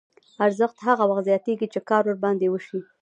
[0.45, 2.79] ارزښت هغه وخت زیاتېږي چې کار ورباندې وشي